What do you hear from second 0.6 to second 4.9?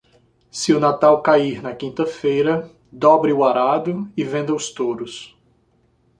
o Natal cair na quinta-feira, dobre o arado e venda os